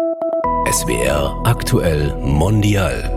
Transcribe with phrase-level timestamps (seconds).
[0.00, 3.10] SWR aktuell mondial.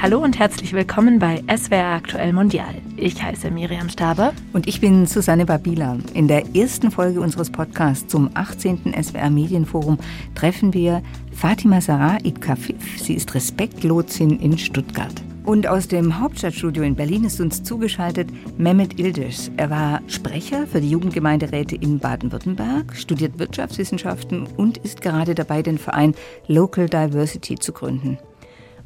[0.00, 2.76] Hallo und herzlich willkommen bei SWR aktuell mondial.
[2.96, 4.34] Ich heiße Miriam Staber.
[4.52, 5.98] Und ich bin Susanne Babila.
[6.14, 8.94] In der ersten Folge unseres Podcasts zum 18.
[9.02, 9.98] SWR Medienforum
[10.36, 11.02] treffen wir
[11.32, 13.02] Fatima Sarah Idkafif.
[13.02, 15.14] Sie ist Respektlotsin in Stuttgart.
[15.46, 19.52] Und aus dem Hauptstadtstudio in Berlin ist uns zugeschaltet Mehmet Ildiz.
[19.56, 25.78] Er war Sprecher für die Jugendgemeinderäte in Baden-Württemberg, studiert Wirtschaftswissenschaften und ist gerade dabei, den
[25.78, 26.16] Verein
[26.48, 28.18] Local Diversity zu gründen.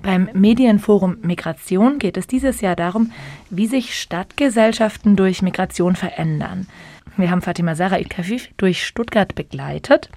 [0.02, 3.10] Beim Medienforum Migration geht es dieses Jahr darum,
[3.48, 6.66] wie sich Stadtgesellschaften durch Migration verändern.
[7.16, 10.10] Wir haben Fatima Sarah Kafif durch Stuttgart begleitet.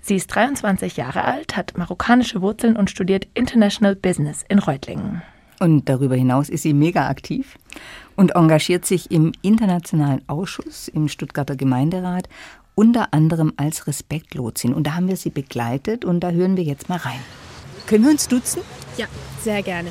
[0.00, 5.20] Sie ist 23 Jahre alt, hat marokkanische Wurzeln und studiert International Business in Reutlingen.
[5.62, 7.56] Und darüber hinaus ist sie mega aktiv
[8.16, 12.28] und engagiert sich im Internationalen Ausschuss im Stuttgarter Gemeinderat,
[12.74, 14.74] unter anderem als Respektlotsin.
[14.74, 17.20] Und da haben wir sie begleitet und da hören wir jetzt mal rein.
[17.86, 18.62] Können wir uns duzen?
[18.96, 19.06] Ja,
[19.40, 19.90] sehr gerne.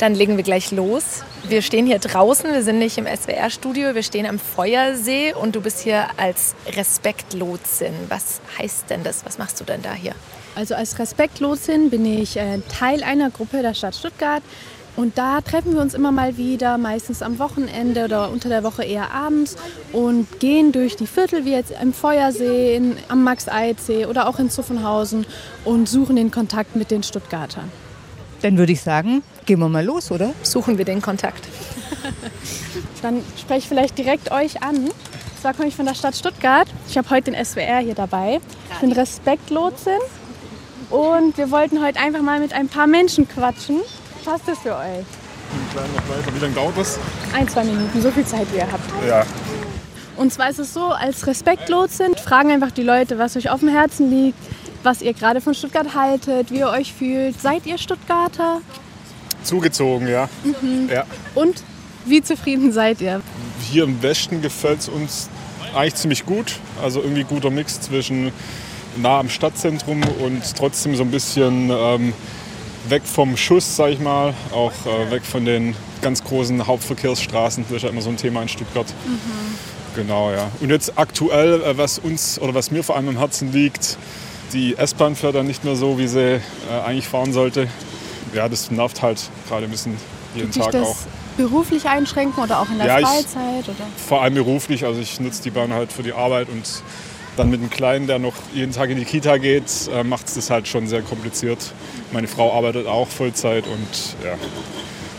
[0.00, 1.24] Dann legen wir gleich los.
[1.48, 5.62] Wir stehen hier draußen, wir sind nicht im SWR-Studio, wir stehen am Feuersee und du
[5.62, 7.94] bist hier als Respektlotsin.
[8.10, 9.24] Was heißt denn das?
[9.24, 10.14] Was machst du denn da hier?
[10.56, 14.42] Also als Respektlotsin bin ich äh, Teil einer Gruppe der Stadt Stuttgart.
[14.96, 18.84] Und da treffen wir uns immer mal wieder, meistens am Wochenende oder unter der Woche
[18.84, 19.56] eher abends
[19.92, 24.50] und gehen durch die Viertel, wie jetzt im Feuersee, in, am Max-Eid-See oder auch in
[24.50, 25.26] Zuffenhausen
[25.64, 27.70] und suchen den Kontakt mit den Stuttgartern.
[28.42, 30.32] Dann würde ich sagen, gehen wir mal los, oder?
[30.42, 31.48] Suchen wir den Kontakt.
[33.02, 34.76] Dann spreche ich vielleicht direkt euch an.
[34.76, 34.92] Und
[35.40, 36.68] zwar komme ich von der Stadt Stuttgart.
[36.88, 38.40] Ich habe heute den SWR hier dabei.
[38.72, 39.98] Ich bin Respektlotsin
[40.90, 43.80] und wir wollten heute einfach mal mit ein paar Menschen quatschen.
[44.24, 45.04] Passt das für euch?
[46.32, 46.98] Wie lange dauert das?
[47.34, 48.84] Ein, zwei Minuten, so viel Zeit wie ihr habt.
[49.06, 49.24] Ja.
[50.16, 53.68] Und zwar ist es so, als Respektlotsin fragen einfach die Leute, was euch auf dem
[53.68, 54.38] Herzen liegt,
[54.82, 57.40] was ihr gerade von Stuttgart haltet, wie ihr euch fühlt.
[57.40, 58.60] Seid ihr Stuttgarter?
[59.42, 60.28] Zugezogen, ja.
[60.44, 60.88] Mhm.
[60.90, 61.04] ja.
[61.34, 61.62] Und
[62.06, 63.20] wie zufrieden seid ihr?
[63.60, 65.28] Hier im Westen gefällt es uns
[65.74, 66.56] eigentlich ziemlich gut.
[66.82, 68.32] Also irgendwie guter Mix zwischen
[68.96, 72.12] nah am Stadtzentrum und trotzdem so ein bisschen ähm,
[72.88, 77.64] weg vom Schuss, sag ich mal, auch äh, weg von den ganz großen Hauptverkehrsstraßen.
[77.68, 78.86] Das ist ja immer so ein Thema in Stuttgart.
[79.06, 79.56] Mhm.
[79.96, 80.50] Genau, ja.
[80.60, 83.96] Und jetzt aktuell, äh, was uns oder was mir vor allem am Herzen liegt,
[84.52, 86.40] die S-Bahn fährt dann nicht mehr so, wie sie äh,
[86.84, 87.68] eigentlich fahren sollte.
[88.34, 89.96] Ja, das nervt halt gerade ein bisschen
[90.34, 90.96] jeden Tut Tag auch.
[91.36, 93.64] beruflich einschränken oder auch in der Ja, ich- Freizeit?
[93.68, 93.86] Oder?
[94.08, 96.64] Vor allem beruflich, also ich nutze die Bahn halt für die Arbeit und
[97.36, 100.34] dann mit dem Kleinen, der noch jeden Tag in die Kita geht, äh, macht es
[100.34, 101.58] das halt schon sehr kompliziert.
[102.12, 104.34] Meine Frau arbeitet auch Vollzeit und ja,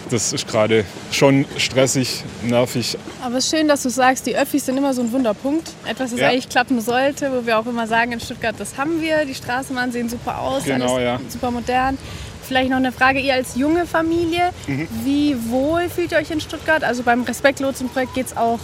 [0.10, 2.98] das ist gerade schon stressig, nervig.
[3.24, 5.72] Aber es ist schön, dass du sagst, die Öffis sind immer so ein Wunderpunkt.
[5.88, 6.30] Etwas, das Ja.
[6.30, 9.26] eigentlich klappen sollte, wo wir auch immer sagen, in Stuttgart, das haben wir.
[9.26, 11.20] Die Straßenbahnen sehen super aus, Genau, ja.
[11.28, 11.98] super modern.
[12.44, 14.88] Vielleicht noch eine Frage, ihr als junge Familie, Mhm.
[15.04, 16.84] wie wohl fühlt ihr euch in Stuttgart?
[16.84, 18.60] Also beim Respektlotsenprojekt geht es auch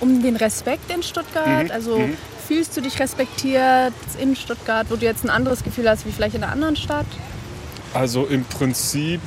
[0.00, 1.64] um den Respekt in Stuttgart.
[1.66, 1.70] Mhm.
[1.70, 2.16] Also Mhm.
[2.46, 6.34] Fühlst du dich respektiert in Stuttgart, wo du jetzt ein anderes Gefühl hast wie vielleicht
[6.34, 7.06] in einer anderen Stadt?
[7.94, 9.20] Also im Prinzip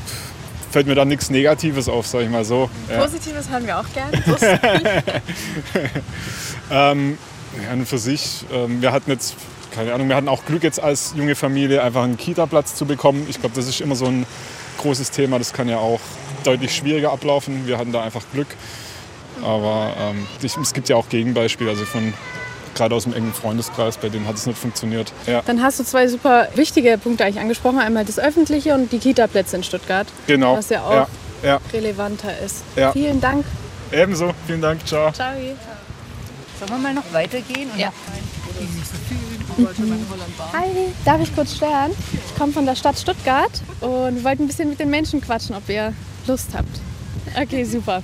[0.71, 2.69] fällt mir da nichts Negatives auf, sag ich mal so.
[2.89, 2.99] Ja.
[2.99, 4.17] Positives hören wir auch gerne.
[4.17, 4.29] Nicht.
[6.71, 7.17] Ähm,
[7.63, 9.35] ja, und für sich, ähm, wir hatten jetzt,
[9.71, 13.27] keine Ahnung, wir hatten auch Glück jetzt als junge Familie einfach einen Kita-Platz zu bekommen.
[13.29, 14.25] Ich glaube, das ist immer so ein
[14.79, 15.37] großes Thema.
[15.37, 15.99] Das kann ja auch
[16.43, 17.67] deutlich schwieriger ablaufen.
[17.67, 18.47] Wir hatten da einfach Glück.
[19.43, 22.13] Aber ähm, es gibt ja auch Gegenbeispiele, also von
[22.75, 25.11] gerade aus dem engen Freundeskreis, bei denen hat es nicht funktioniert.
[25.25, 27.79] Ja, Dann hast du zwei super wichtige Punkte eigentlich angesprochen.
[27.79, 30.57] Einmal das Öffentliche und die Kita-Plätze in Stuttgart, genau.
[30.57, 31.07] was ja auch Ja,
[31.43, 32.63] ja, relevanter ist.
[32.75, 32.91] Ja.
[32.91, 33.45] Vielen Dank.
[33.91, 34.31] ebenso.
[34.45, 34.85] Vielen Dank.
[34.85, 35.11] Ciao.
[35.11, 35.31] Ciao.
[36.59, 37.69] Sollen wir mal noch weitergehen?
[37.77, 37.91] Ja.
[40.53, 40.67] Hi,
[41.05, 41.91] darf ich kurz stören?
[42.27, 45.55] Ich komme von der Stadt Stuttgart und wir wollten ein bisschen mit den Menschen quatschen,
[45.55, 45.93] ob ihr
[46.27, 46.79] Lust habt.
[47.41, 48.01] Okay, super.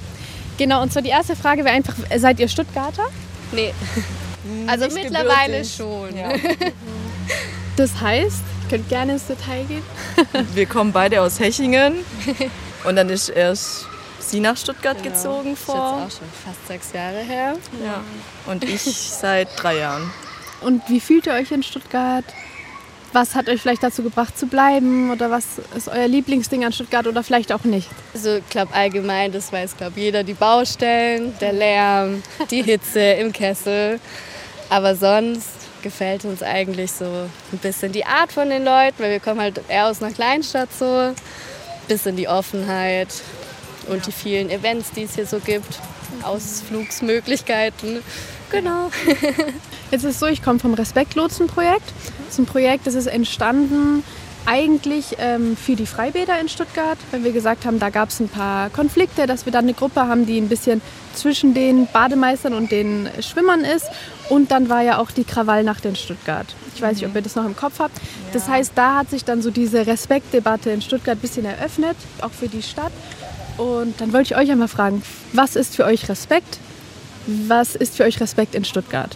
[0.57, 3.03] Genau, und zwar die erste Frage wäre einfach, seid ihr Stuttgarter?
[3.51, 3.73] Nee.
[4.71, 6.09] Also mittlerweile schon.
[7.77, 9.83] Das heißt, ihr könnt gerne ins Detail gehen.
[10.53, 12.05] Wir kommen beide aus Hechingen
[12.83, 13.85] und dann ist erst
[14.19, 15.75] sie nach Stuttgart gezogen Ist jetzt vor.
[15.75, 17.55] auch schon fast sechs Jahre her.
[17.83, 18.03] Ja.
[18.45, 20.11] Und ich seit drei Jahren.
[20.59, 22.25] Und wie fühlt ihr euch in Stuttgart?
[23.13, 25.11] Was hat euch vielleicht dazu gebracht zu bleiben?
[25.11, 27.89] Oder was ist euer Lieblingsding an Stuttgart oder vielleicht auch nicht?
[28.13, 33.31] Also ich glaube allgemein, das weiß glaube jeder, die Baustellen, der Lärm, die Hitze im
[33.33, 33.99] Kessel.
[34.71, 35.49] Aber sonst
[35.81, 39.59] gefällt uns eigentlich so ein bisschen die Art von den Leuten, weil wir kommen halt
[39.67, 40.85] eher aus einer Kleinstadt so.
[40.85, 41.15] Ein
[41.89, 43.09] bisschen die Offenheit
[43.89, 45.77] und die vielen Events, die es hier so gibt.
[46.23, 48.01] Ausflugsmöglichkeiten.
[48.49, 48.89] Genau.
[49.91, 51.91] Jetzt ist es so, ich komme vom Respektlotsen-Projekt.
[52.25, 54.05] Das ist ein Projekt, das ist entstanden
[54.45, 58.29] eigentlich ähm, für die Freibäder in Stuttgart, weil wir gesagt haben, da gab es ein
[58.29, 60.81] paar Konflikte, dass wir dann eine Gruppe haben, die ein bisschen
[61.13, 63.87] zwischen den Bademeistern und den Schwimmern ist.
[64.29, 66.47] Und dann war ja auch die Krawallnacht in Stuttgart.
[66.75, 67.97] Ich weiß nicht, ob ihr das noch im Kopf habt.
[67.97, 68.03] Ja.
[68.33, 72.31] Das heißt, da hat sich dann so diese Respektdebatte in Stuttgart ein bisschen eröffnet, auch
[72.31, 72.93] für die Stadt.
[73.57, 75.03] Und dann wollte ich euch einmal fragen,
[75.33, 76.59] was ist für euch Respekt?
[77.27, 79.15] Was ist für euch Respekt in Stuttgart?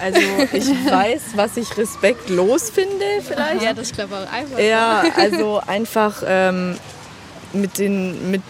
[0.00, 0.20] Also
[0.52, 3.62] ich weiß, was ich respektlos finde vielleicht.
[3.62, 4.58] Ja, das glaube ich auch einfach.
[4.58, 6.76] Ja, also einfach ähm,
[7.52, 8.42] mit, den, mit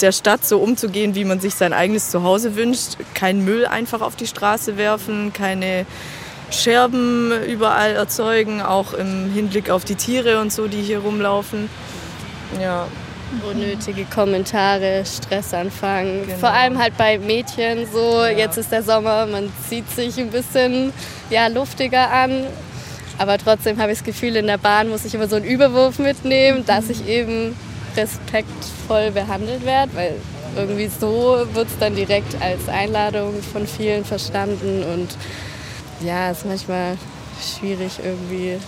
[0.00, 2.96] der Stadt so umzugehen, wie man sich sein eigenes Zuhause wünscht.
[3.14, 5.86] Kein Müll einfach auf die Straße werfen, keine
[6.50, 11.68] Scherben überall erzeugen, auch im Hinblick auf die Tiere und so, die hier rumlaufen.
[12.60, 12.86] Ja,
[13.42, 16.26] unnötige Kommentare, Stressanfang.
[16.26, 16.38] Genau.
[16.38, 18.30] Vor allem halt bei Mädchen so, ja.
[18.30, 20.92] jetzt ist der Sommer, man zieht sich ein bisschen
[21.30, 22.46] ja, luftiger an.
[23.18, 25.98] Aber trotzdem habe ich das Gefühl, in der Bahn muss ich immer so einen Überwurf
[25.98, 27.56] mitnehmen, dass ich eben
[27.96, 30.14] respektvoll behandelt werde, weil
[30.56, 35.08] irgendwie so wird es dann direkt als Einladung von vielen verstanden und
[36.04, 36.96] ja, ist manchmal
[37.40, 38.58] schwierig irgendwie.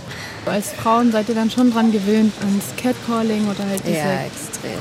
[0.46, 4.20] Als Frauen seid ihr dann schon dran gewöhnt ans Catcalling oder halt diese ja,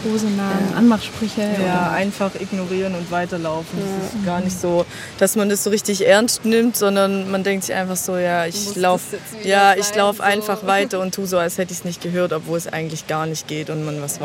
[0.03, 0.77] Kosenamen, ja.
[0.77, 1.41] Anmachsprüche?
[1.41, 1.91] Ja, oder?
[1.91, 3.79] einfach ignorieren und weiterlaufen.
[3.79, 3.85] Ja.
[4.05, 4.85] Es ist gar nicht so,
[5.17, 8.75] dass man das so richtig ernst nimmt, sondern man denkt sich einfach so, ja, ich
[8.75, 10.23] laufe ja, ich lauf so.
[10.23, 13.25] einfach weiter und tu so, als hätte ich es nicht gehört, obwohl es eigentlich gar
[13.25, 14.19] nicht geht und man was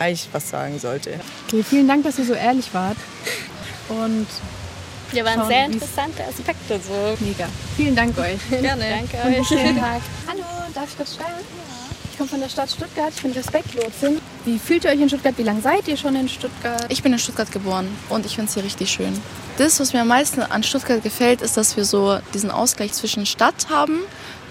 [0.00, 1.12] eigentlich was sagen sollte.
[1.46, 2.96] Okay, vielen Dank, dass ihr so ehrlich wart.
[3.88, 4.26] Und
[5.12, 6.80] ja, waren sehr interessante Aspekte.
[6.80, 7.24] So.
[7.24, 7.46] Mega.
[7.76, 8.38] Vielen Dank euch.
[8.50, 8.84] Gerne.
[8.90, 9.46] Danke euch.
[9.46, 10.00] Schönen Tag.
[10.28, 10.44] Hallo,
[10.74, 11.44] darf ich kurz schreiben?
[12.10, 14.20] Ich komme von der Stadt Stuttgart, ich bin Respektlotsin.
[14.44, 15.36] Wie fühlt ihr euch in Stuttgart?
[15.38, 16.86] Wie lange seid ihr schon in Stuttgart?
[16.88, 19.18] Ich bin in Stuttgart geboren und ich finde es hier richtig schön.
[19.56, 23.26] Das, was mir am meisten an Stuttgart gefällt, ist, dass wir so diesen Ausgleich zwischen
[23.26, 24.00] Stadt haben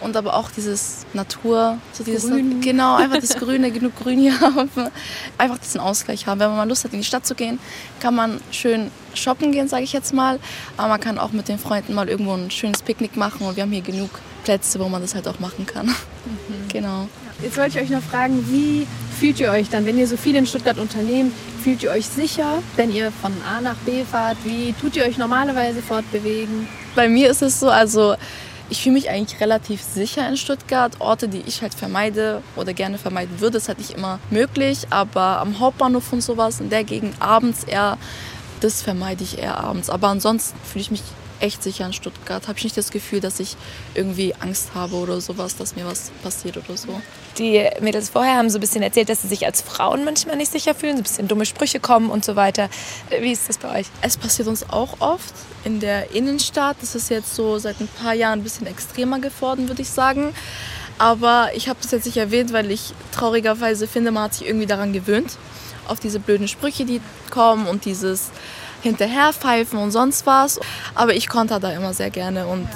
[0.02, 2.62] und aber auch dieses Natur, so dieses Grün.
[2.62, 4.70] genau einfach das Grüne, genug Grün hier haben,
[5.38, 6.40] einfach diesen Ausgleich haben.
[6.40, 7.60] Wenn man mal Lust hat, in die Stadt zu gehen,
[8.00, 10.40] kann man schön shoppen gehen, sage ich jetzt mal,
[10.78, 13.64] aber man kann auch mit den Freunden mal irgendwo ein schönes Picknick machen und wir
[13.64, 14.10] haben hier genug
[14.44, 15.88] Plätze, wo man das halt auch machen kann.
[15.88, 15.94] Mhm.
[16.72, 17.08] Genau.
[17.42, 18.86] Jetzt wollte ich euch noch fragen, wie
[19.18, 21.34] fühlt ihr euch dann, wenn ihr so viel in Stuttgart unternehmt?
[21.64, 24.38] Fühlt ihr euch sicher, wenn ihr von A nach B fahrt?
[24.44, 26.68] Wie tut ihr euch normalerweise fortbewegen?
[26.96, 28.16] Bei mir ist es so, also
[28.70, 30.94] ich fühle mich eigentlich relativ sicher in Stuttgart.
[31.00, 34.88] Orte, die ich halt vermeide oder gerne vermeiden würde, ist halt nicht immer möglich.
[34.90, 37.98] Aber am Hauptbahnhof und sowas, in der Gegend abends eher,
[38.62, 39.90] das vermeide ich eher abends.
[39.90, 41.04] Aber ansonsten fühle ich mich
[41.40, 42.48] echt sicher in Stuttgart.
[42.48, 43.56] Habe ich nicht das Gefühl, dass ich
[43.96, 47.02] irgendwie Angst habe oder sowas, dass mir was passiert oder so.
[47.38, 50.52] Die Mädels vorher haben so ein bisschen erzählt, dass sie sich als Frauen manchmal nicht
[50.52, 52.70] sicher fühlen, so ein bisschen dumme Sprüche kommen und so weiter.
[53.22, 53.88] Wie ist das bei euch?
[54.02, 55.34] Es passiert uns auch oft
[55.64, 56.78] in der Innenstadt.
[56.82, 60.34] Das ist jetzt so seit ein paar Jahren ein bisschen extremer geworden, würde ich sagen.
[60.98, 64.66] Aber ich habe das jetzt nicht erwähnt, weil ich traurigerweise finde, man hat sich irgendwie
[64.66, 65.38] daran gewöhnt,
[65.88, 67.00] auf diese blöden Sprüche, die
[67.30, 68.32] kommen und dieses
[68.82, 70.60] hinterherpfeifen und sonst was.
[70.96, 72.68] Aber ich konnte da immer sehr gerne und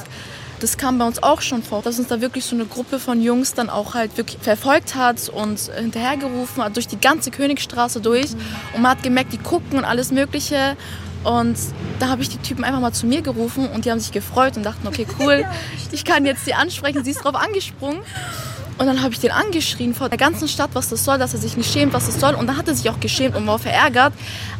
[0.63, 3.21] das kam bei uns auch schon vor, dass uns da wirklich so eine Gruppe von
[3.21, 8.31] Jungs dann auch halt wirklich verfolgt hat und hinterhergerufen hat durch die ganze Königstraße durch.
[8.73, 10.77] Und man hat gemerkt, die gucken und alles Mögliche.
[11.25, 11.57] Und
[11.99, 14.55] da habe ich die Typen einfach mal zu mir gerufen und die haben sich gefreut
[14.55, 15.45] und dachten, okay, cool,
[15.91, 17.03] ich kann jetzt sie ansprechen.
[17.03, 17.99] Sie ist drauf angesprungen.
[18.83, 21.39] Und dann habe ich den angeschrien vor der ganzen Stadt, was das soll, dass er
[21.39, 22.33] sich nicht schämt, was das soll.
[22.33, 24.11] Und dann hat er sich auch geschämt und war verärgert,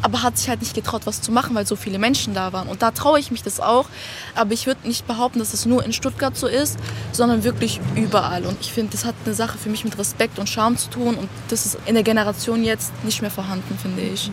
[0.01, 2.70] aber hat sich halt nicht getraut, was zu machen, weil so viele Menschen da waren.
[2.70, 3.86] Und da traue ich mich das auch.
[4.34, 6.80] Aber ich würde nicht behaupten, dass es nur in Stuttgart so ist,
[7.12, 8.46] sondern wirklich überall.
[8.46, 11.15] Und ich finde, das hat eine Sache für mich mit Respekt und Charme zu tun.
[11.15, 14.32] Und das ist in der Generation jetzt nicht mehr vorhanden, finde ich.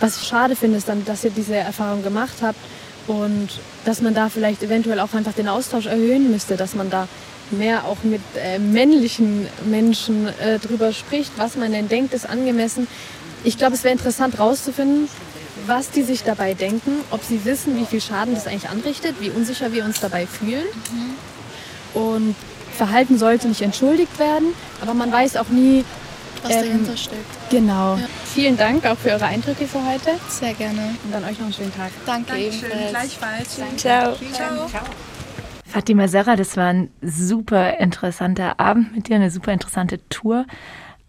[0.00, 2.58] Was ich schade finde, ist dann, dass ihr diese Erfahrung gemacht habt
[3.08, 3.48] und
[3.84, 7.08] dass man da vielleicht eventuell auch einfach den Austausch erhöhen müsste, dass man da
[7.50, 12.86] mehr auch mit äh, männlichen Menschen äh, drüber spricht, was man denn denkt, ist angemessen.
[13.44, 15.08] Ich glaube, es wäre interessant herauszufinden,
[15.66, 19.30] was die sich dabei denken, ob sie wissen, wie viel Schaden das eigentlich anrichtet, wie
[19.30, 20.66] unsicher wir uns dabei fühlen.
[20.92, 22.00] Mhm.
[22.00, 22.36] Und
[22.76, 25.84] Verhalten sollte nicht entschuldigt werden, aber man weiß auch nie,
[26.42, 27.50] was ähm, dahinter steckt.
[27.50, 27.96] Genau.
[27.96, 28.08] Ja.
[28.24, 30.10] Vielen Dank auch für eure Eindrücke für heute.
[30.28, 30.94] Sehr gerne.
[31.04, 31.90] Und dann euch noch einen schönen Tag.
[32.06, 32.70] Danke Dankeschön.
[32.70, 32.90] ebenfalls.
[32.90, 33.56] Gleichfalls.
[33.56, 33.76] Danke.
[33.76, 34.16] Ciao.
[34.32, 34.68] Ciao.
[34.68, 34.82] Ciao.
[35.64, 40.46] Fatima Sarah, das war ein super interessanter Abend mit dir, eine super interessante Tour.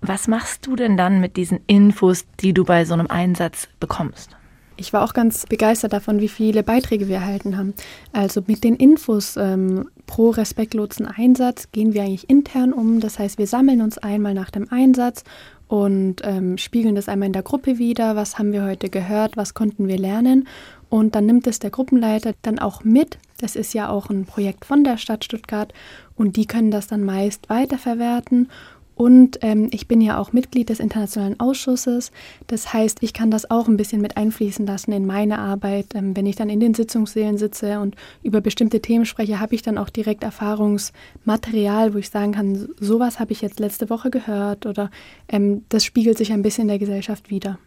[0.02, 4.36] Was machst du denn dann mit diesen Infos, die du bei so einem Einsatz bekommst?
[4.80, 7.74] Ich war auch ganz begeistert davon, wie viele Beiträge wir erhalten haben.
[8.14, 13.02] Also mit den Infos ähm, pro respektlosen Einsatz gehen wir eigentlich intern um.
[13.02, 15.26] Das heißt, wir sammeln uns einmal nach dem Einsatz
[15.68, 18.16] und ähm, spiegeln das einmal in der Gruppe wieder.
[18.16, 19.36] Was haben wir heute gehört?
[19.36, 20.48] Was konnten wir lernen?
[20.88, 23.20] Und dann nimmt es der Gruppenleiter dann auch mit.
[23.38, 25.74] Das ist ja auch ein Projekt von der Stadt Stuttgart
[26.16, 28.50] und die können das dann meist weiterverwerten
[29.00, 32.12] und ähm, ich bin ja auch Mitglied des Internationalen Ausschusses.
[32.48, 35.96] Das heißt, ich kann das auch ein bisschen mit einfließen lassen in meine Arbeit.
[35.96, 39.62] Ähm, wenn ich dann in den Sitzungssälen sitze und über bestimmte Themen spreche, habe ich
[39.62, 44.66] dann auch direkt Erfahrungsmaterial, wo ich sagen kann, sowas habe ich jetzt letzte Woche gehört
[44.66, 44.92] oder
[45.30, 47.58] ähm, das spiegelt sich ein bisschen in der Gesellschaft wieder.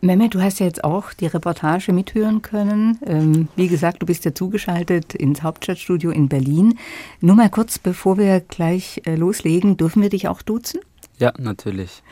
[0.00, 2.98] Mehmet, du hast ja jetzt auch die Reportage mithören können.
[3.06, 6.78] Ähm, wie gesagt, du bist ja zugeschaltet ins Hauptstadtstudio in Berlin.
[7.20, 10.80] Nur mal kurz, bevor wir gleich äh, loslegen, dürfen wir dich auch duzen?
[11.18, 12.02] Ja, natürlich.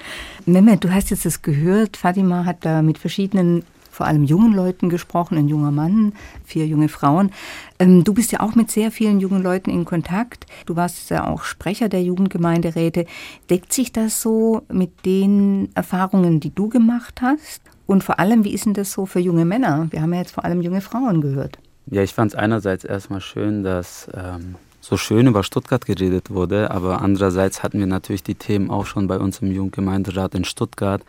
[0.46, 1.96] Mehmet, du hast jetzt das gehört.
[1.98, 6.88] Fatima hat da mit verschiedenen, vor allem jungen Leuten gesprochen, ein junger Mann, vier junge
[6.88, 7.32] Frauen.
[7.78, 10.46] Ähm, du bist ja auch mit sehr vielen jungen Leuten in Kontakt.
[10.64, 13.04] Du warst ja auch Sprecher der Jugendgemeinderäte.
[13.50, 17.60] Deckt sich das so mit den Erfahrungen, die du gemacht hast?
[17.86, 19.88] Und vor allem, wie ist denn das so für junge Männer?
[19.90, 21.58] Wir haben ja jetzt vor allem junge Frauen gehört.
[21.90, 26.70] Ja, ich fand es einerseits erstmal schön, dass ähm, so schön über Stuttgart geredet wurde,
[26.70, 31.02] aber andererseits hatten wir natürlich die Themen auch schon bei uns im Jugendgemeinderat in Stuttgart.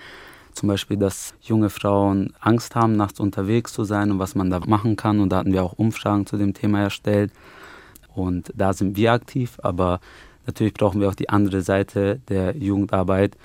[0.53, 4.61] Zum Beispiel, dass junge Frauen Angst haben, nachts unterwegs zu sein und was man da
[4.65, 5.19] machen kann.
[5.19, 7.31] Und da hatten wir auch Umfragen zu dem Thema erstellt.
[8.13, 9.99] Und da sind wir aktiv, aber
[10.45, 13.35] natürlich brauchen wir auch die andere Seite der Jugendarbeit,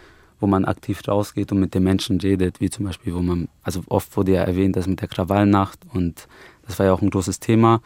[0.40, 3.82] wo man aktiv rausgeht und mit den Menschen redet, wie zum Beispiel, wo man, also
[3.88, 6.26] oft wurde ja erwähnt, das mit der Krawallnacht und
[6.66, 7.80] das war ja auch ein großes Thema.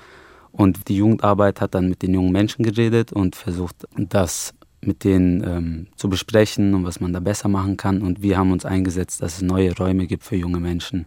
[0.52, 5.42] Und die Jugendarbeit hat dann mit den jungen Menschen geredet und versucht, das mit denen
[5.42, 8.02] ähm, zu besprechen und was man da besser machen kann.
[8.02, 11.06] Und wir haben uns eingesetzt, dass es neue Räume gibt für junge Menschen.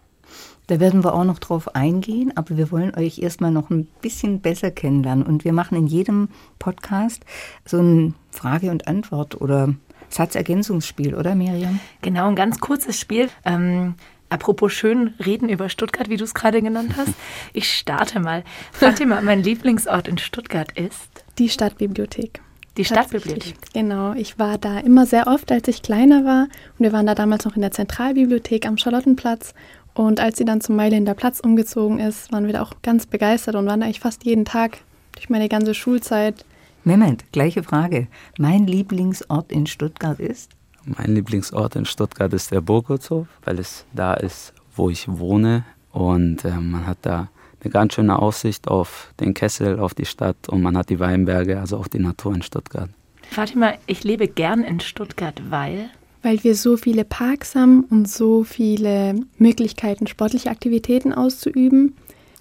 [0.68, 4.42] Da werden wir auch noch drauf eingehen, aber wir wollen euch erstmal noch ein bisschen
[4.42, 5.26] besser kennenlernen.
[5.26, 6.28] Und wir machen in jedem
[6.60, 7.24] Podcast
[7.64, 9.74] so ein Frage- und Antwort oder
[10.10, 11.80] Satzergänzungsspiel, oder Miriam?
[12.02, 13.30] Genau, ein ganz kurzes Spiel.
[13.46, 13.96] Ähm,
[14.30, 17.14] apropos schön reden über Stuttgart, wie du es gerade genannt hast.
[17.54, 18.44] Ich starte mal.
[18.72, 21.24] Fatima, mein Lieblingsort in Stuttgart ist?
[21.40, 22.42] Die Stadtbibliothek.
[22.78, 23.56] Die Stadtbibliothek.
[23.74, 26.44] Genau, ich war da immer sehr oft, als ich kleiner war.
[26.44, 29.56] Und wir waren da damals noch in der Zentralbibliothek am Charlottenplatz.
[29.96, 33.56] Und als sie dann zum Mailänder Platz umgezogen ist, waren wir da auch ganz begeistert
[33.56, 34.78] und waren da eigentlich fast jeden Tag
[35.14, 36.46] durch meine ganze Schulzeit
[36.88, 38.08] Mehmet, gleiche Frage.
[38.38, 40.52] Mein Lieblingsort in Stuttgart ist?
[40.86, 45.66] Mein Lieblingsort in Stuttgart ist der Burgholzhof, weil es da ist, wo ich wohne.
[45.92, 47.28] Und äh, man hat da
[47.62, 51.60] eine ganz schöne Aussicht auf den Kessel, auf die Stadt und man hat die Weinberge,
[51.60, 52.90] also auch die Natur in Stuttgart.
[53.32, 55.90] Fatima, ich lebe gern in Stuttgart, weil?
[56.22, 61.98] Weil wir so viele Parks haben und so viele Möglichkeiten, sportliche Aktivitäten auszuüben.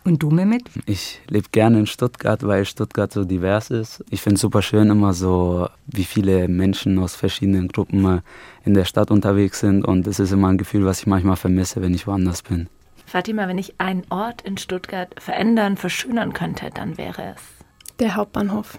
[0.06, 0.70] Und du, Mehmet?
[0.86, 4.04] Ich lebe gerne in Stuttgart, weil Stuttgart so divers ist.
[4.08, 8.22] Ich finde es super schön immer so, wie viele Menschen aus verschiedenen Gruppen
[8.64, 9.84] in der Stadt unterwegs sind.
[9.84, 12.68] Und es ist immer ein Gefühl, was ich manchmal vermisse, wenn ich woanders bin.
[13.04, 17.42] Fatima, wenn ich einen Ort in Stuttgart verändern, verschönern könnte, dann wäre es?
[17.98, 18.78] Der Hauptbahnhof.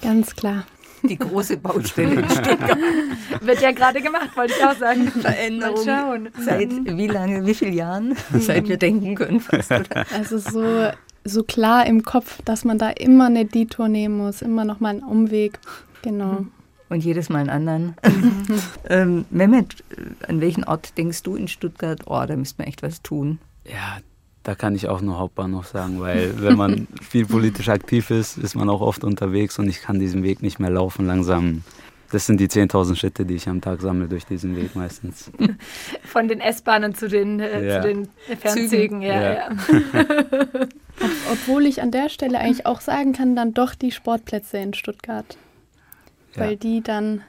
[0.00, 0.64] Ganz klar
[1.02, 2.78] die große Baustelle in Stuttgart.
[3.40, 5.08] Wird ja gerade gemacht, wollte ich auch sagen.
[5.08, 5.84] Veränderung.
[5.84, 6.28] Mal schauen.
[6.38, 8.16] Seit wie lange, wie vielen Jahren?
[8.38, 9.70] Seit wir denken können fast.
[9.70, 10.06] Oder?
[10.14, 10.90] Also so,
[11.24, 15.02] so klar im Kopf, dass man da immer eine Detour nehmen muss, immer nochmal einen
[15.02, 15.58] Umweg.
[16.02, 16.46] Genau.
[16.88, 17.96] Und jedes Mal einen anderen.
[18.88, 19.82] ähm, Mehmet,
[20.28, 22.02] an welchen Ort denkst du in Stuttgart?
[22.06, 23.38] Oh, da müsste man echt was tun.
[23.64, 23.98] Ja,
[24.46, 28.54] da kann ich auch nur Hauptbahnhof sagen, weil wenn man viel politisch aktiv ist, ist
[28.54, 31.64] man auch oft unterwegs und ich kann diesen Weg nicht mehr laufen langsam.
[32.12, 35.32] Das sind die 10.000 Schritte, die ich am Tag sammle durch diesen Weg meistens.
[36.04, 37.82] Von den S-Bahnen zu den, äh, ja.
[37.82, 39.20] zu den Fernzügen, ja.
[39.20, 39.32] ja.
[39.32, 39.48] ja.
[41.32, 45.36] Obwohl ich an der Stelle eigentlich auch sagen kann, dann doch die Sportplätze in Stuttgart.
[46.36, 47.22] Weil die dann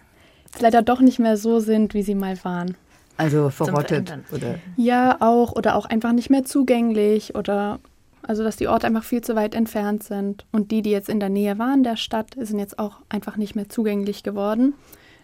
[0.60, 2.78] leider doch nicht mehr so sind, wie sie mal waren.
[3.18, 4.60] Also verrottet oder?
[4.76, 7.80] Ja, auch oder auch einfach nicht mehr zugänglich oder
[8.22, 11.20] also dass die Orte einfach viel zu weit entfernt sind und die, die jetzt in
[11.20, 14.74] der Nähe waren der Stadt, sind jetzt auch einfach nicht mehr zugänglich geworden.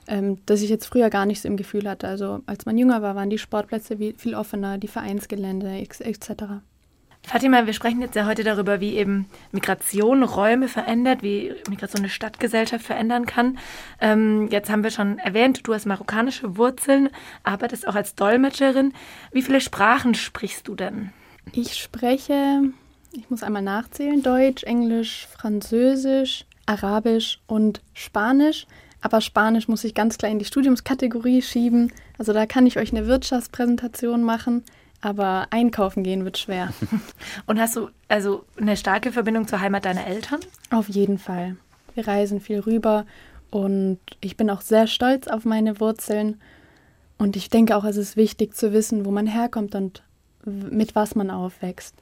[0.06, 2.10] Ähm, dass ich jetzt früher gar nicht so im Gefühl hatte.
[2.10, 6.44] Also als man jünger war, waren die Sportplätze viel offener, die Vereinsgelände etc.
[7.26, 12.10] Fatima, wir sprechen jetzt ja heute darüber, wie eben Migration Räume verändert, wie Migration eine
[12.10, 13.58] Stadtgesellschaft verändern kann.
[14.02, 17.10] Ähm, jetzt haben wir schon erwähnt, du hast marokkanische Wurzeln,
[17.44, 18.94] arbeitest auch als Dolmetscherin.
[19.32, 21.12] Wie viele Sprachen sprichst du denn?
[21.54, 22.62] Ich spreche,
[23.14, 28.68] ich muss einmal nachzählen, Deutsch, Englisch, Französisch, Arabisch und Spanisch.
[29.02, 31.92] Aber Spanisch muss ich ganz klar in die Studiumskategorie schieben.
[32.18, 34.64] Also da kann ich euch eine Wirtschaftspräsentation machen
[35.04, 36.74] aber einkaufen gehen wird schwer.
[37.46, 40.40] Und hast du also eine starke Verbindung zur Heimat deiner Eltern?
[40.72, 41.58] Auf jeden Fall.
[41.96, 43.06] Wir reisen viel rüber
[43.52, 46.42] und ich bin auch sehr stolz auf meine Wurzeln.
[47.20, 50.02] Und ich denke auch, es ist wichtig zu wissen, wo man herkommt und
[50.44, 51.96] mit was man aufwächst.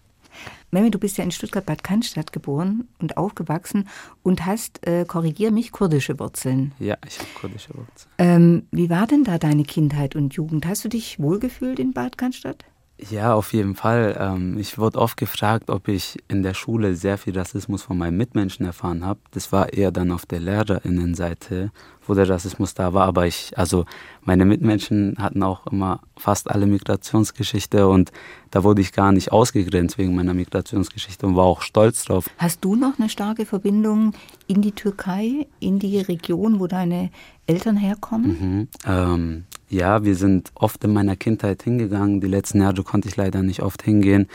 [0.71, 3.89] Mehmet, du bist ja in Stuttgart-Bad Cannstatt geboren und aufgewachsen
[4.23, 6.71] und hast, äh, korrigier mich, kurdische Wurzeln.
[6.79, 8.09] Ja, ich habe kurdische Wurzeln.
[8.17, 10.65] Ähm, wie war denn da deine Kindheit und Jugend?
[10.65, 12.63] Hast du dich wohlgefühlt in Bad Cannstatt?
[13.09, 14.15] Ja, auf jeden Fall.
[14.19, 18.17] Ähm, ich wurde oft gefragt, ob ich in der Schule sehr viel Rassismus von meinen
[18.17, 19.19] Mitmenschen erfahren habe.
[19.31, 21.71] Das war eher dann auf der Lehrerinnenseite,
[22.05, 23.07] wo der Rassismus da war.
[23.07, 23.85] Aber ich, also
[24.23, 28.11] meine Mitmenschen hatten auch immer fast alle Migrationsgeschichte und
[28.51, 32.29] da wurde ich gar nicht ausgegrenzt wegen meiner Migrationsgeschichte und war auch stolz drauf.
[32.37, 34.13] Hast du noch eine starke Verbindung
[34.47, 37.09] in die Türkei, in die Region, wo deine
[37.47, 38.27] Eltern herkommen?
[38.29, 38.67] Mhm.
[38.85, 42.19] Ähm, ja, wir sind oft in meiner Kindheit hingegangen.
[42.19, 44.27] Die letzten Jahre konnte ich leider nicht oft hingehen.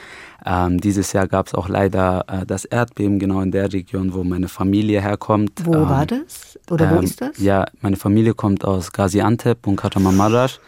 [0.45, 4.25] Ähm, dieses Jahr gab es auch leider äh, das Erdbeben genau in der Region, wo
[4.25, 5.53] meine Familie herkommt.
[5.65, 6.59] Wo ähm, war das?
[6.71, 7.39] Oder wo ähm, ist das?
[7.39, 10.59] Ja, meine Familie kommt aus Gaziantep und Kahramanmaraş.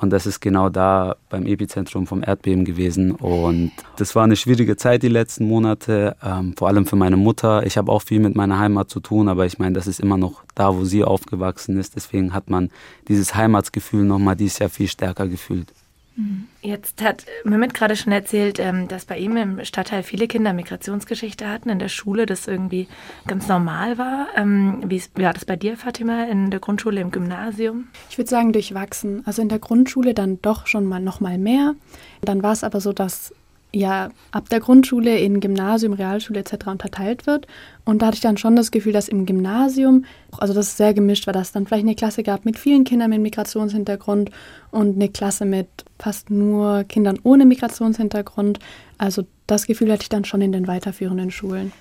[0.00, 3.12] Und das ist genau da beim Epizentrum vom Erdbeben gewesen.
[3.12, 7.66] Und das war eine schwierige Zeit die letzten Monate, ähm, vor allem für meine Mutter.
[7.66, 10.16] Ich habe auch viel mit meiner Heimat zu tun, aber ich meine, das ist immer
[10.16, 11.96] noch da, wo sie aufgewachsen ist.
[11.96, 12.70] Deswegen hat man
[13.08, 15.72] dieses Heimatsgefühl nochmal dieses Jahr viel stärker gefühlt.
[16.62, 21.48] Jetzt hat Mehmet gerade schon erzählt, ähm, dass bei ihm im Stadtteil viele Kinder Migrationsgeschichte
[21.48, 22.88] hatten, in der Schule das irgendwie
[23.28, 24.26] ganz normal war.
[24.36, 27.86] Ähm, wie war das bei dir, Fatima, in der Grundschule, im Gymnasium?
[28.10, 29.22] Ich würde sagen durchwachsen.
[29.26, 31.74] Also in der Grundschule dann doch schon mal noch mal mehr.
[32.22, 33.32] Dann war es aber so, dass
[33.74, 36.66] ja ab der Grundschule in Gymnasium, Realschule etc.
[36.66, 37.46] unterteilt wird.
[37.84, 40.04] Und da hatte ich dann schon das Gefühl, dass im Gymnasium,
[40.38, 42.84] also das ist sehr gemischt war, dass es dann vielleicht eine Klasse gab mit vielen
[42.84, 44.30] Kindern mit Migrationshintergrund
[44.70, 48.58] und eine Klasse mit fast nur Kindern ohne Migrationshintergrund.
[48.96, 51.72] Also das Gefühl hatte ich dann schon in den weiterführenden Schulen.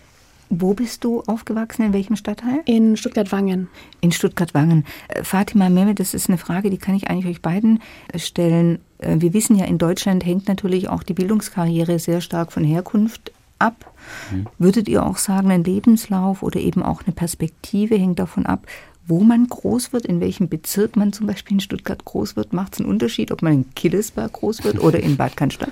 [0.50, 1.86] Wo bist du aufgewachsen?
[1.88, 2.62] In welchem Stadtteil?
[2.66, 3.68] In Stuttgart-Wangen.
[4.02, 4.86] In Stuttgart-Wangen.
[5.10, 7.82] Äh, Fatima Mehmet, das ist eine Frage, die kann ich eigentlich euch beiden
[8.14, 8.80] äh, stellen.
[9.00, 13.32] Äh, wir wissen ja, in Deutschland hängt natürlich auch die Bildungskarriere sehr stark von Herkunft
[13.60, 13.94] ab.
[14.32, 14.46] Mhm.
[14.58, 18.68] Würdet ihr auch sagen, ein Lebenslauf oder eben auch eine Perspektive hängt davon ab,
[19.06, 22.54] wo man groß wird, in welchem Bezirk man zum Beispiel in Stuttgart groß wird?
[22.54, 25.72] Macht es einen Unterschied, ob man in Killesberg groß wird oder in Bad Cannstatt?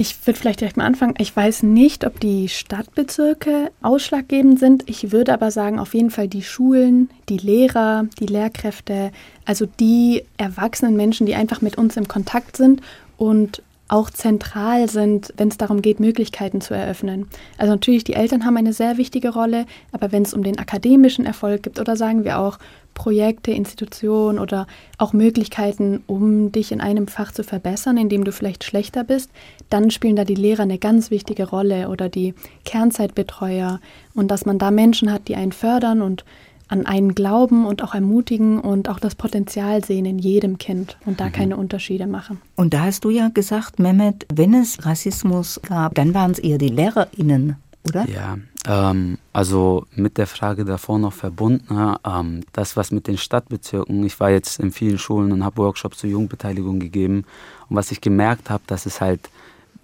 [0.00, 1.14] Ich würde vielleicht direkt mal anfangen.
[1.18, 4.88] Ich weiß nicht, ob die Stadtbezirke ausschlaggebend sind.
[4.88, 9.10] Ich würde aber sagen, auf jeden Fall die Schulen, die Lehrer, die Lehrkräfte,
[9.44, 12.80] also die erwachsenen Menschen, die einfach mit uns im Kontakt sind
[13.16, 17.26] und auch zentral sind, wenn es darum geht, Möglichkeiten zu eröffnen.
[17.56, 21.24] Also natürlich, die Eltern haben eine sehr wichtige Rolle, aber wenn es um den akademischen
[21.24, 22.58] Erfolg gibt oder sagen wir auch
[22.94, 24.66] Projekte, Institutionen oder
[24.98, 29.30] auch Möglichkeiten, um dich in einem Fach zu verbessern, in dem du vielleicht schlechter bist,
[29.70, 33.80] dann spielen da die Lehrer eine ganz wichtige Rolle oder die Kernzeitbetreuer
[34.14, 36.24] und dass man da Menschen hat, die einen fördern und
[36.68, 41.20] an einen glauben und auch ermutigen und auch das Potenzial sehen in jedem Kind und
[41.20, 41.32] da mhm.
[41.32, 42.40] keine Unterschiede machen.
[42.56, 46.58] Und da hast du ja gesagt, Mehmet, wenn es Rassismus gab, dann waren es eher
[46.58, 48.06] die LehrerInnen, oder?
[48.08, 54.04] Ja, ähm, also mit der Frage davor noch verbunden, ähm, das was mit den Stadtbezirken,
[54.04, 57.24] ich war jetzt in vielen Schulen und habe Workshops zur Jugendbeteiligung gegeben
[57.68, 59.30] und was ich gemerkt habe, dass es halt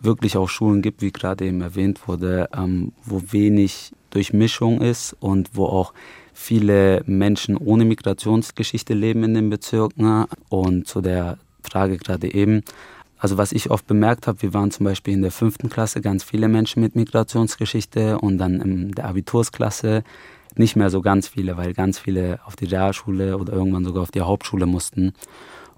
[0.00, 5.50] wirklich auch Schulen gibt, wie gerade eben erwähnt wurde, ähm, wo wenig Durchmischung ist und
[5.54, 5.92] wo auch
[6.34, 10.26] viele Menschen ohne Migrationsgeschichte leben in den Bezirken.
[10.50, 12.62] Und zu der Frage gerade eben,
[13.18, 16.24] also was ich oft bemerkt habe, wir waren zum Beispiel in der fünften Klasse ganz
[16.24, 20.04] viele Menschen mit Migrationsgeschichte und dann in der Abitursklasse
[20.56, 24.10] nicht mehr so ganz viele, weil ganz viele auf die Realschule oder irgendwann sogar auf
[24.10, 25.14] die Hauptschule mussten.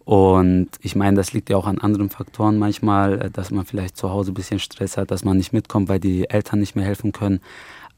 [0.05, 4.11] Und ich meine, das liegt ja auch an anderen Faktoren manchmal, dass man vielleicht zu
[4.11, 7.13] Hause ein bisschen Stress hat, dass man nicht mitkommt, weil die Eltern nicht mehr helfen
[7.13, 7.41] können.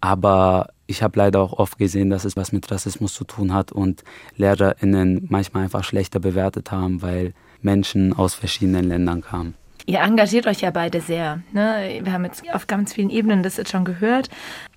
[0.01, 3.71] Aber ich habe leider auch oft gesehen, dass es was mit Rassismus zu tun hat
[3.71, 4.03] und
[4.37, 9.55] LehrerInnen manchmal einfach schlechter bewertet haben, weil Menschen aus verschiedenen Ländern kamen.
[9.85, 11.43] Ihr engagiert euch ja beide sehr.
[11.53, 12.01] Ne?
[12.03, 14.29] Wir haben jetzt auf ganz vielen Ebenen das jetzt schon gehört.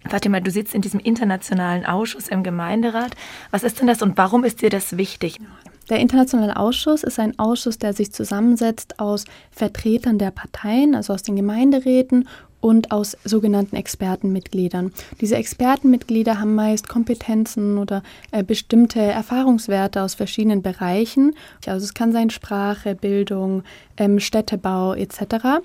[0.07, 3.15] Fatima, du sitzt in diesem internationalen Ausschuss im Gemeinderat.
[3.51, 5.37] Was ist denn das und warum ist dir das wichtig?
[5.89, 11.23] Der Internationale Ausschuss ist ein Ausschuss, der sich zusammensetzt aus Vertretern der Parteien, also aus
[11.23, 12.27] den Gemeinderäten
[12.61, 14.93] und aus sogenannten Expertenmitgliedern.
[15.19, 21.35] Diese Expertenmitglieder haben meist Kompetenzen oder äh, bestimmte Erfahrungswerte aus verschiedenen Bereichen.
[21.65, 23.63] Also es kann sein Sprache, Bildung,
[23.97, 25.61] ähm, Städtebau etc.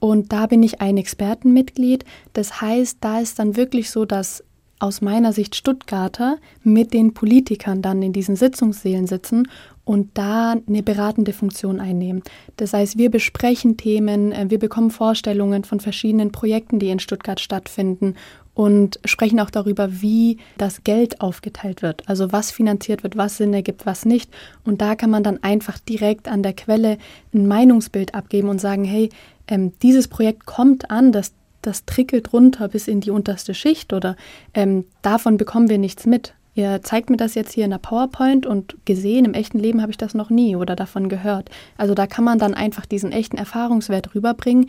[0.00, 2.04] Und da bin ich ein Expertenmitglied.
[2.32, 4.42] Das heißt, da ist dann wirklich so, dass
[4.80, 9.48] aus meiner Sicht Stuttgarter mit den Politikern dann in diesen Sitzungssälen sitzen
[9.84, 12.22] und da eine beratende Funktion einnehmen.
[12.56, 17.40] Das heißt, wir besprechen Themen, äh, wir bekommen Vorstellungen von verschiedenen Projekten, die in Stuttgart
[17.40, 18.14] stattfinden
[18.52, 23.54] und sprechen auch darüber, wie das Geld aufgeteilt wird, also was finanziert wird, was Sinn
[23.54, 24.30] ergibt, was nicht.
[24.64, 26.98] Und da kann man dann einfach direkt an der Quelle
[27.32, 29.10] ein Meinungsbild abgeben und sagen, hey,
[29.46, 31.32] ähm, dieses Projekt kommt an, das
[31.68, 34.16] das trickelt runter bis in die unterste Schicht oder
[34.54, 36.34] ähm, davon bekommen wir nichts mit.
[36.54, 39.92] Ihr zeigt mir das jetzt hier in der PowerPoint und gesehen, im echten Leben habe
[39.92, 41.50] ich das noch nie oder davon gehört.
[41.76, 44.68] Also da kann man dann einfach diesen echten Erfahrungswert rüberbringen,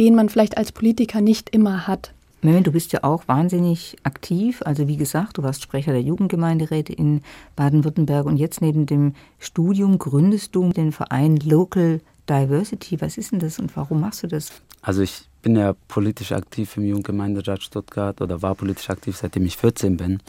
[0.00, 2.12] den man vielleicht als Politiker nicht immer hat.
[2.40, 4.62] Mehmet, du bist ja auch wahnsinnig aktiv.
[4.64, 7.20] Also wie gesagt, du warst Sprecher der Jugendgemeinderäte in
[7.56, 13.00] Baden-Württemberg und jetzt neben dem Studium gründest du den Verein Local Diversity.
[13.00, 14.50] Was ist denn das und warum machst du das?
[14.82, 19.56] Also ich bin ja politisch aktiv im Jugendgemeinderat Stuttgart oder war politisch aktiv, seitdem ich
[19.56, 20.20] 14 bin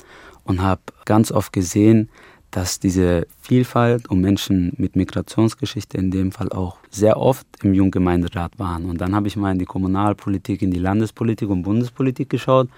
[0.44, 2.10] und habe ganz oft gesehen,
[2.52, 8.58] dass diese Vielfalt und Menschen mit Migrationsgeschichte in dem Fall auch sehr oft im Jugendgemeinderat
[8.58, 8.86] waren.
[8.86, 12.70] Und dann habe ich mal in die Kommunalpolitik, in die Landespolitik und Bundespolitik geschaut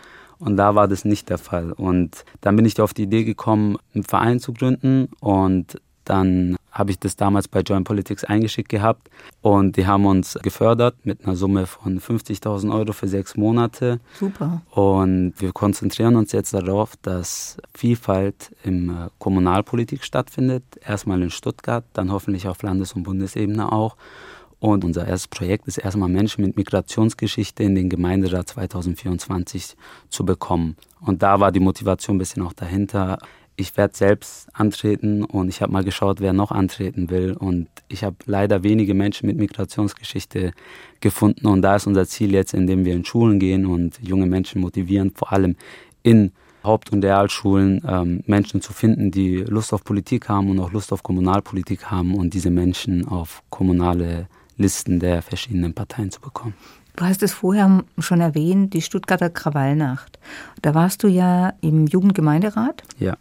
[0.42, 1.72] und da war das nicht der Fall.
[1.72, 6.92] Und dann bin ich auf die Idee gekommen, einen Verein zu gründen und dann habe
[6.92, 9.10] ich das damals bei Joint Politics eingeschickt gehabt
[9.42, 14.00] und die haben uns gefördert mit einer Summe von 50.000 Euro für sechs Monate.
[14.18, 14.62] Super.
[14.72, 20.64] Und wir konzentrieren uns jetzt darauf, dass Vielfalt im äh, Kommunalpolitik stattfindet.
[20.86, 23.98] Erstmal in Stuttgart, dann hoffentlich auf Landes- und Bundesebene auch.
[24.62, 29.76] Und unser erstes Projekt ist erstmal Menschen mit Migrationsgeschichte in den Gemeinderat 2024
[30.10, 30.78] zu bekommen.
[31.00, 33.18] Und da war die Motivation ein bisschen auch dahinter
[33.56, 37.34] ich werde selbst antreten und ich habe mal geschaut, wer noch antreten will.
[37.34, 40.54] Und ich habe leider wenige Menschen mit Migrationsgeschichte
[41.00, 41.48] gefunden.
[41.48, 45.12] Und da ist unser Ziel jetzt, indem wir in Schulen gehen und junge Menschen motivieren,
[45.16, 45.56] vor allem
[46.04, 46.32] in
[46.64, 50.94] Haupt- und Realschulen ähm, Menschen zu finden, die Lust auf Politik haben und auch Lust
[50.94, 56.54] auf Kommunalpolitik haben und diese Menschen auf kommunale Listen der verschiedenen Parteien zu bekommen.
[56.96, 60.20] Du hast es vorher schon erwähnt, die Stuttgarter Krawallnacht.
[60.62, 62.84] Da warst du ja im Jugendgemeinderat.
[63.00, 63.16] Ja.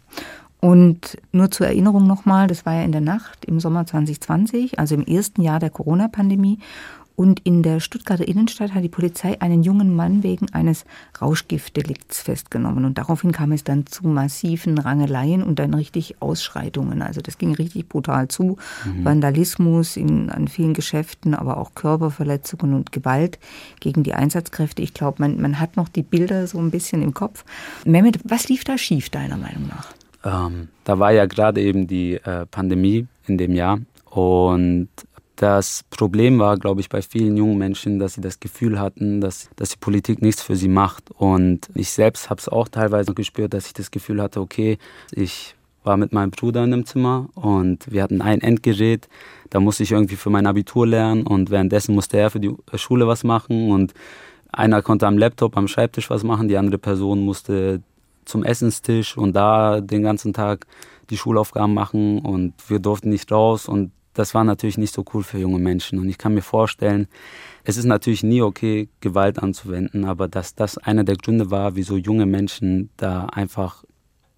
[0.59, 4.93] Und nur zur Erinnerung nochmal, das war ja in der Nacht im Sommer 2020, also
[4.93, 6.59] im ersten Jahr der Corona-Pandemie.
[7.15, 10.85] Und in der Stuttgarter Innenstadt hat die Polizei einen jungen Mann wegen eines
[11.21, 12.85] Rauschgiftdelikts festgenommen.
[12.85, 17.01] Und daraufhin kam es dann zu massiven Rangeleien und dann richtig Ausschreitungen.
[17.01, 18.57] Also das ging richtig brutal zu.
[18.85, 19.05] Mhm.
[19.05, 23.39] Vandalismus in, an vielen Geschäften, aber auch Körperverletzungen und Gewalt
[23.79, 24.81] gegen die Einsatzkräfte.
[24.81, 27.43] Ich glaube, man, man hat noch die Bilder so ein bisschen im Kopf.
[27.85, 29.93] Mehmet, was lief da schief, deiner Meinung nach?
[30.23, 33.79] Ähm, da war ja gerade eben die äh, Pandemie in dem Jahr.
[34.05, 34.89] Und
[35.41, 39.49] das Problem war, glaube ich, bei vielen jungen Menschen, dass sie das Gefühl hatten, dass,
[39.55, 41.09] dass die Politik nichts für sie macht.
[41.09, 44.77] Und ich selbst habe es auch teilweise gespürt, dass ich das Gefühl hatte, okay,
[45.11, 49.09] ich war mit meinem Bruder in einem Zimmer und wir hatten ein Endgerät.
[49.49, 53.07] Da musste ich irgendwie für mein Abitur lernen und währenddessen musste er für die Schule
[53.07, 53.95] was machen und
[54.51, 57.81] einer konnte am Laptop, am Schreibtisch was machen, die andere Person musste
[58.25, 60.67] zum Essenstisch und da den ganzen Tag
[61.09, 65.23] die Schulaufgaben machen und wir durften nicht raus und das war natürlich nicht so cool
[65.23, 65.99] für junge Menschen.
[65.99, 67.07] Und ich kann mir vorstellen,
[67.63, 71.97] es ist natürlich nie okay, Gewalt anzuwenden, aber dass das einer der Gründe war, wieso
[71.97, 73.83] junge Menschen da einfach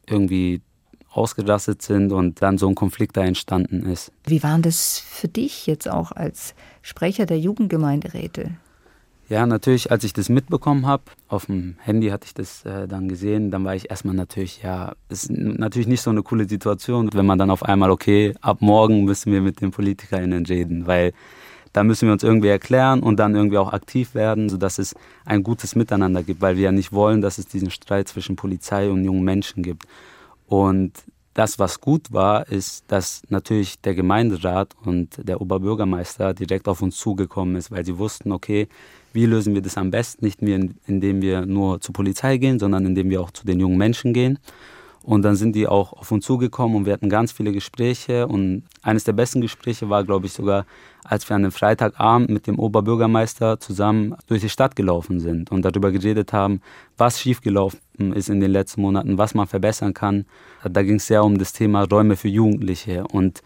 [0.08, 0.62] irgendwie
[1.10, 4.12] ausgerastet sind und dann so ein Konflikt da entstanden ist.
[4.26, 8.52] Wie war das für dich jetzt auch als Sprecher der Jugendgemeinderäte?
[9.34, 13.10] Ja, natürlich, als ich das mitbekommen habe, auf dem Handy hatte ich das äh, dann
[13.10, 17.26] gesehen, dann war ich erstmal natürlich, ja, ist natürlich nicht so eine coole Situation, wenn
[17.26, 21.14] man dann auf einmal, okay, ab morgen müssen wir mit den PolitikerInnen reden, weil
[21.72, 24.94] da müssen wir uns irgendwie erklären und dann irgendwie auch aktiv werden, sodass es
[25.26, 28.92] ein gutes Miteinander gibt, weil wir ja nicht wollen, dass es diesen Streit zwischen Polizei
[28.92, 29.88] und jungen Menschen gibt.
[30.46, 30.92] Und
[31.34, 36.98] das, was gut war, ist, dass natürlich der Gemeinderat und der Oberbürgermeister direkt auf uns
[36.98, 38.68] zugekommen ist, weil sie wussten, okay,
[39.14, 40.26] wie lösen wir das am besten?
[40.26, 43.78] Nicht mehr, indem wir nur zur Polizei gehen, sondern indem wir auch zu den jungen
[43.78, 44.40] Menschen gehen.
[45.04, 48.26] Und dann sind die auch auf uns zugekommen und wir hatten ganz viele Gespräche.
[48.26, 50.66] Und eines der besten Gespräche war, glaube ich, sogar,
[51.04, 55.64] als wir an einem Freitagabend mit dem Oberbürgermeister zusammen durch die Stadt gelaufen sind und
[55.66, 56.62] darüber geredet haben,
[56.98, 60.26] was schiefgelaufen ist in den letzten Monaten, was man verbessern kann.
[60.64, 63.06] Da ging es sehr um das Thema Räume für Jugendliche.
[63.06, 63.44] Und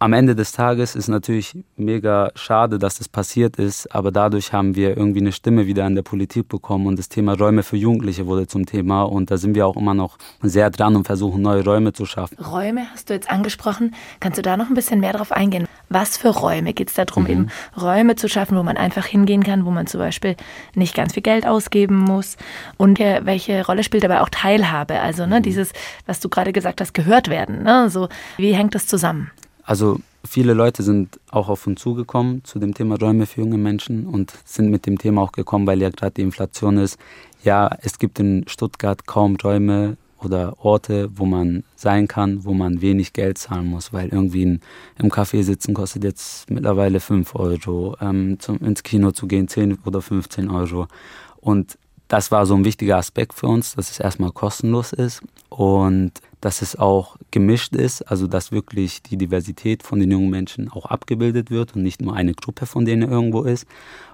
[0.00, 4.74] am Ende des Tages ist natürlich mega schade, dass das passiert ist, aber dadurch haben
[4.74, 8.26] wir irgendwie eine Stimme wieder in der Politik bekommen und das Thema Räume für Jugendliche
[8.26, 11.62] wurde zum Thema und da sind wir auch immer noch sehr dran und versuchen neue
[11.62, 12.38] Räume zu schaffen.
[12.42, 13.94] Räume hast du jetzt angesprochen.
[14.20, 15.66] Kannst du da noch ein bisschen mehr drauf eingehen?
[15.90, 17.30] Was für Räume geht es darum, mhm.
[17.30, 20.34] eben Räume zu schaffen, wo man einfach hingehen kann, wo man zum Beispiel
[20.74, 22.38] nicht ganz viel Geld ausgeben muss
[22.78, 24.98] und welche Rolle spielt dabei auch Teilhabe?
[25.00, 25.42] Also ne, mhm.
[25.42, 25.74] dieses,
[26.06, 27.64] was du gerade gesagt hast, gehört werden.
[27.64, 27.90] Ne?
[27.90, 28.08] So,
[28.38, 29.30] wie hängt das zusammen?
[29.70, 34.04] Also viele Leute sind auch auf uns zugekommen zu dem Thema Räume für junge Menschen
[34.04, 36.98] und sind mit dem Thema auch gekommen, weil ja gerade die Inflation ist.
[37.44, 42.80] Ja, es gibt in Stuttgart kaum Räume oder Orte, wo man sein kann, wo man
[42.82, 44.60] wenig Geld zahlen muss, weil irgendwie ein,
[44.98, 49.78] im Café sitzen kostet jetzt mittlerweile 5 Euro, ähm, zum, ins Kino zu gehen 10
[49.84, 50.88] oder 15 Euro.
[51.36, 51.78] Und
[52.08, 56.62] das war so ein wichtiger Aspekt für uns, dass es erstmal kostenlos ist und dass
[56.62, 61.50] es auch gemischt ist, also dass wirklich die Diversität von den jungen Menschen auch abgebildet
[61.50, 63.66] wird und nicht nur eine Gruppe von denen irgendwo ist.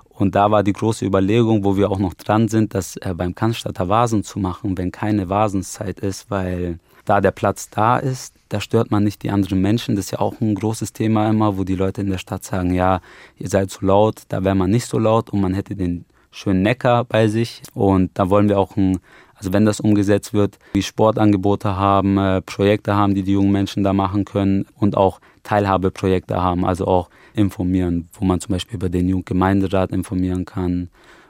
[0.09, 3.35] Und da war die große Überlegung, wo wir auch noch dran sind, das äh, beim
[3.35, 8.61] Cannstatter Vasen zu machen, wenn keine Vasenszeit ist, weil da der Platz da ist, da
[8.61, 9.95] stört man nicht die anderen Menschen.
[9.95, 12.73] Das ist ja auch ein großes Thema immer, wo die Leute in der Stadt sagen,
[12.73, 13.01] ja,
[13.39, 16.63] ihr seid zu laut, da wäre man nicht so laut und man hätte den schönen
[16.63, 17.63] Neckar bei sich.
[17.75, 18.99] Und da wollen wir auch ein,
[19.37, 23.85] also wenn das umgesetzt wird, wie Sportangebote haben, äh, Projekte haben, die die jungen Menschen
[23.85, 28.89] da machen können und auch Teilhabeprojekte haben, also auch informieren, wo man zum Beispiel über
[28.89, 30.89] den Jugendgemeinderat informieren kann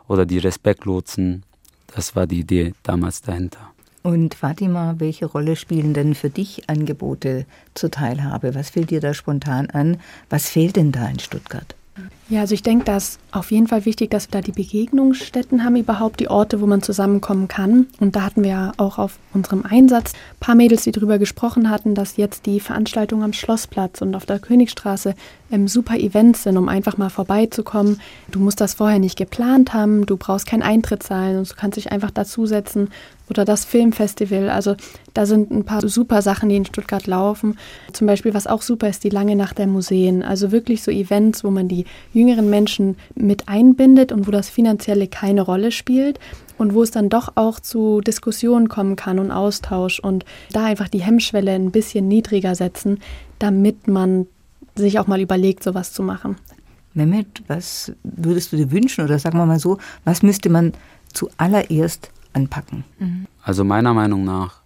[0.08, 1.42] oder die Respektlotsen.
[1.94, 3.70] Das war die Idee damals dahinter.
[4.02, 8.54] Und Fatima, welche Rolle spielen denn für dich Angebote zur Teilhabe?
[8.54, 9.98] Was fällt dir da spontan an?
[10.30, 11.74] Was fehlt denn da in Stuttgart?
[12.28, 15.76] Ja, also ich denke, dass auf jeden Fall wichtig, dass wir da die Begegnungsstätten haben,
[15.76, 17.86] überhaupt die Orte, wo man zusammenkommen kann.
[18.00, 21.70] Und da hatten wir ja auch auf unserem Einsatz ein paar Mädels, die darüber gesprochen
[21.70, 25.14] hatten, dass jetzt die Veranstaltungen am Schlossplatz und auf der Königstraße
[25.52, 28.00] ähm, super Events sind, um einfach mal vorbeizukommen.
[28.32, 31.76] Du musst das vorher nicht geplant haben, du brauchst keinen Eintritt zahlen und du kannst
[31.76, 32.88] dich einfach dazusetzen.
[33.28, 34.50] Oder das Filmfestival.
[34.50, 34.76] Also
[35.12, 37.58] da sind ein paar super Sachen, die in Stuttgart laufen.
[37.92, 40.22] Zum Beispiel, was auch super ist, die lange Nacht der Museen.
[40.22, 45.06] Also wirklich so Events, wo man die jüngeren Menschen mit einbindet und wo das Finanzielle
[45.06, 46.18] keine Rolle spielt
[46.58, 50.88] und wo es dann doch auch zu Diskussionen kommen kann und Austausch und da einfach
[50.88, 53.00] die Hemmschwelle ein bisschen niedriger setzen,
[53.38, 54.26] damit man
[54.74, 56.36] sich auch mal überlegt, sowas zu machen.
[56.94, 60.72] Mehmet, was würdest du dir wünschen oder sagen wir mal so, was müsste man
[61.12, 62.84] zuallererst anpacken?
[63.42, 64.62] Also meiner Meinung nach,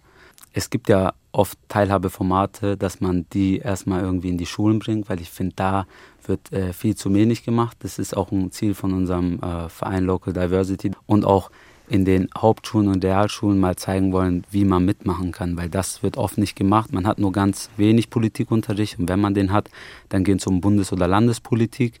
[0.53, 5.21] es gibt ja oft Teilhabeformate, dass man die erstmal irgendwie in die Schulen bringt, weil
[5.21, 5.87] ich finde, da
[6.27, 7.77] wird äh, viel zu wenig gemacht.
[7.79, 11.51] Das ist auch ein Ziel von unserem äh, Verein Local Diversity und auch
[11.91, 16.15] in den Hauptschulen und Realschulen mal zeigen wollen, wie man mitmachen kann, weil das wird
[16.15, 16.93] oft nicht gemacht.
[16.93, 19.69] Man hat nur ganz wenig Politikunterricht und wenn man den hat,
[20.07, 21.99] dann geht es um Bundes- oder Landespolitik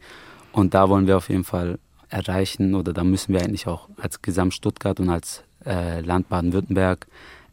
[0.53, 4.21] und da wollen wir auf jeden Fall erreichen oder da müssen wir eigentlich auch als
[4.21, 7.07] Gesamt Stuttgart und als äh, Land Baden-Württemberg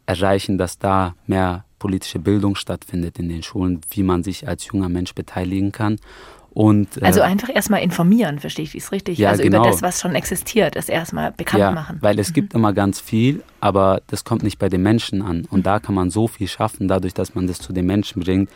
[0.05, 4.89] erreichen, dass da mehr politische Bildung stattfindet in den Schulen, wie man sich als junger
[4.89, 5.97] Mensch beteiligen kann
[6.59, 9.17] und, äh, also einfach erstmal informieren, verstehe ich es richtig?
[9.17, 9.59] Ja, also genau.
[9.59, 11.99] über das, was schon existiert, das erstmal bekannt ja, machen.
[12.01, 12.33] Weil es mhm.
[12.33, 15.45] gibt immer ganz viel, aber das kommt nicht bei den Menschen an.
[15.49, 15.63] Und mhm.
[15.63, 18.49] da kann man so viel schaffen, dadurch, dass man das zu den Menschen bringt.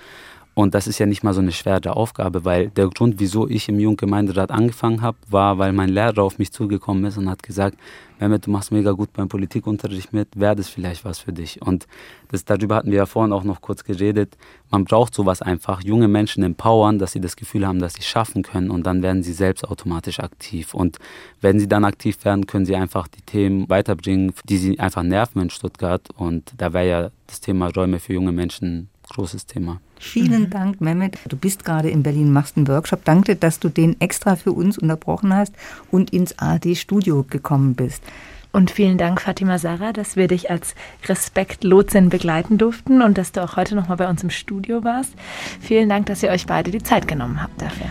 [0.56, 3.70] Und das ist ja nicht mal so eine schwere Aufgabe, weil der Grund, wieso ich
[3.70, 7.78] im Jugendgemeinderat angefangen habe, war, weil mein Lehrer auf mich zugekommen ist und hat gesagt,
[8.20, 11.62] Mehmet, du machst mega gut beim Politikunterricht mit, wäre das vielleicht was für dich?
[11.62, 11.88] Und
[12.30, 14.38] das, darüber hatten wir ja vorhin auch noch kurz geredet.
[14.70, 18.44] Man braucht sowas einfach, junge Menschen empowern, dass sie das Gefühl haben, dass sie schaffen
[18.44, 20.74] können und dann werden sie selbst automatisch aktiv.
[20.74, 21.00] Und
[21.42, 25.42] wenn sie dann aktiv werden, können sie einfach die Themen weiterbringen, die sie einfach nerven
[25.42, 26.08] in Stuttgart.
[26.16, 29.80] Und da wäre ja das Thema Räume für junge Menschen großes Thema.
[30.00, 31.18] Vielen Dank, Mehmet.
[31.28, 33.06] Du bist gerade in Berlin, machst einen Workshop.
[33.06, 35.54] Danke, dass du den extra für uns unterbrochen hast
[35.92, 38.04] und ins AD-Studio gekommen bist.
[38.52, 40.76] Und vielen Dank, Fatima Sarah, dass wir dich als
[41.08, 45.14] Respektlotsin begleiten durften und dass du auch heute nochmal bei uns im Studio warst.
[45.60, 47.88] Vielen Dank, dass ihr euch beide die Zeit genommen habt dafür.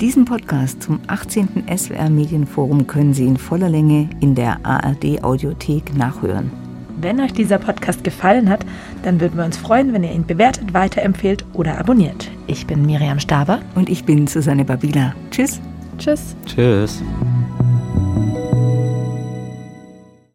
[0.00, 1.64] Diesen Podcast zum 18.
[1.74, 6.65] SWR Medienforum können Sie in voller Länge in der ARD Audiothek nachhören.
[6.96, 8.64] Wenn euch dieser Podcast gefallen hat,
[9.02, 12.30] dann würden wir uns freuen, wenn ihr ihn bewertet, weiterempfehlt oder abonniert.
[12.46, 13.60] Ich bin Miriam Staber.
[13.74, 15.14] Und ich bin Susanne Babila.
[15.30, 15.60] Tschüss.
[15.98, 16.36] Tschüss.
[16.46, 17.02] Tschüss.